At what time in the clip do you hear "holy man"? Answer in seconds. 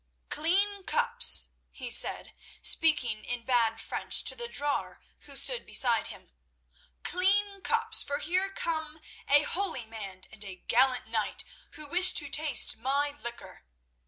9.43-10.23